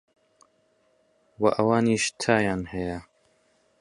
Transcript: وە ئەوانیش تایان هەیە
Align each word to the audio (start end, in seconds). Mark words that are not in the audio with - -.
وە 1.41 1.49
ئەوانیش 1.57 2.03
تایان 2.21 2.61
هەیە 2.73 2.99